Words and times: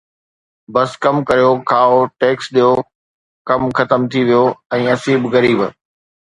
بس 0.73 0.89
ڪم 1.03 1.17
ڪريو، 1.27 1.51
کائو، 1.69 1.97
ٽيڪس 2.19 2.45
ڏيو، 2.55 2.71
ڪم 3.47 3.61
ختم 3.77 4.01
ٿي 4.11 4.21
ويو 4.27 4.43
۽ 4.77 4.81
اسين 4.93 5.17
به 5.21 5.29
غريب 5.35 5.59